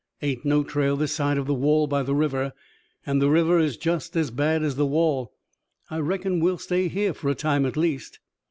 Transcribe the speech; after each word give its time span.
"Ain't 0.23 0.43
no 0.43 0.63
trail 0.63 0.97
this 0.97 1.11
side 1.11 1.37
of 1.37 1.45
the 1.45 1.53
wall 1.53 1.85
by 1.85 2.01
the 2.01 2.15
river, 2.15 2.53
and 3.05 3.21
the 3.21 3.29
river 3.29 3.59
is 3.59 3.77
just 3.77 4.17
as 4.17 4.31
bad 4.31 4.63
as 4.63 4.75
the 4.75 4.83
wall. 4.87 5.31
I 5.91 5.99
reckon 5.99 6.39
we'll 6.39 6.57
stay 6.57 6.87
here 6.87 7.13
for 7.13 7.29
a 7.29 7.35
time 7.35 7.67
at 7.67 7.77
least." 7.77 8.17